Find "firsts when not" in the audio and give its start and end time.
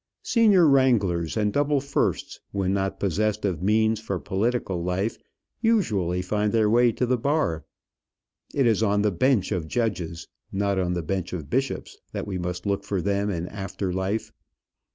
1.79-2.99